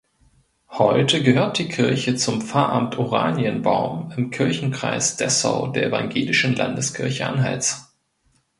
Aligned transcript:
Heute 0.71 1.21
gehört 1.21 1.59
die 1.59 1.67
Kirche 1.69 2.15
zum 2.15 2.41
Pfarramt 2.41 2.97
Oranienbaum 2.97 4.11
im 4.17 4.31
Kirchenkreis 4.31 5.15
Dessau 5.15 5.67
der 5.67 5.83
Evangelischen 5.85 6.55
Landeskirche 6.55 7.27
Anhalts. 7.27 7.93